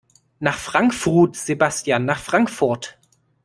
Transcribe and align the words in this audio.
Nach 0.39 0.57
Frankfrut 0.57 1.35
Sebastian, 1.35 2.05
nach 2.05 2.17
Frankfurt! 2.17 2.97